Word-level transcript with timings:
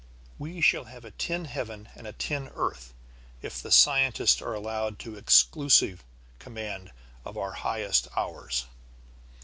We 0.39 0.61
shall 0.61 0.85
have 0.85 1.05
a 1.05 1.11
tin 1.11 1.45
heaven 1.45 1.89
and 1.95 2.07
a 2.07 2.11
tin 2.13 2.49
earth, 2.55 2.91
if 3.43 3.61
the 3.61 3.69
scientists 3.69 4.41
are 4.41 4.55
allowed 4.55 5.05
exclusive 5.05 6.03
command 6.39 6.91
of 7.23 7.37
our 7.37 7.51
highest 7.51 8.07
hours. 8.17 8.65